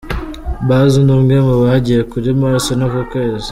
[0.67, 3.49] Buzz ni umwe mu bagiye kuri Mars no ku kwezi.